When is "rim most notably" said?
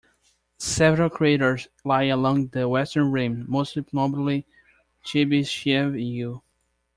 3.11-4.47